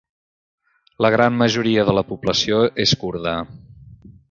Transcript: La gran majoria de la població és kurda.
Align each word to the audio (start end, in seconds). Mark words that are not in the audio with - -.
La 1.05 1.11
gran 1.15 1.37
majoria 1.41 1.85
de 1.91 1.95
la 1.99 2.05
població 2.13 2.65
és 2.87 2.97
kurda. 3.05 3.37